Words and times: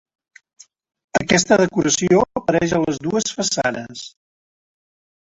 Aquesta 1.19 1.57
decoració 1.61 2.23
apareix 2.41 2.73
a 2.79 2.79
les 2.85 2.99
dues 3.09 3.37
façanes. 3.41 4.03